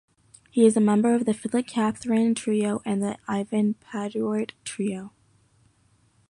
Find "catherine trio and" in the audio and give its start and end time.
1.67-3.03